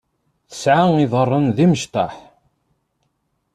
Tesɛa 0.49 0.85
iḍaṛṛen 1.03 1.45
d 1.55 1.57
imecṭaḥ. 1.65 2.13